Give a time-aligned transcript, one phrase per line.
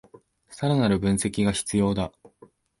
[0.49, 2.11] さらなる分析が必要だ